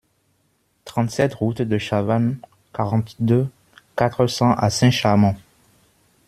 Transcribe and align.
trente-sept 0.83 1.35
route 1.35 1.61
de 1.61 1.77
Chavanne, 1.77 2.39
quarante-deux, 2.73 3.47
quatre 3.95 4.25
cents 4.25 4.53
à 4.55 4.71
Saint-Chamond 4.71 5.35